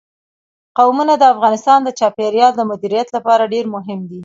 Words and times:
قومونه 0.77 1.13
د 1.17 1.23
افغانستان 1.33 1.79
د 1.83 1.89
چاپیریال 1.99 2.51
د 2.55 2.61
مدیریت 2.71 3.07
لپاره 3.15 3.49
ډېر 3.53 3.65
مهم 3.75 3.99
دي. 4.09 4.19